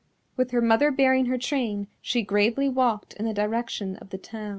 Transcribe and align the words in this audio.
With 0.35 0.49
her 0.49 0.63
mother 0.63 0.89
bearing 0.89 1.27
her 1.27 1.37
train 1.37 1.85
she 2.01 2.23
gravely 2.23 2.67
walked 2.67 3.13
in 3.17 3.25
the 3.25 3.35
direction 3.35 3.97
of 3.97 4.09
the 4.09 4.17
town. 4.17 4.49